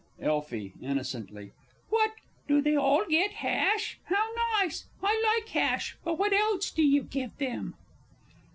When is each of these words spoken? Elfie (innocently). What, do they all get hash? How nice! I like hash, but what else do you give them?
Elfie 0.19 0.73
(innocently). 0.81 1.51
What, 1.89 2.13
do 2.47 2.59
they 2.59 2.75
all 2.75 3.05
get 3.07 3.33
hash? 3.33 3.99
How 4.05 4.31
nice! 4.59 4.87
I 5.03 5.23
like 5.37 5.47
hash, 5.49 5.95
but 6.03 6.17
what 6.17 6.33
else 6.33 6.71
do 6.71 6.81
you 6.81 7.03
give 7.03 7.37
them? 7.37 7.75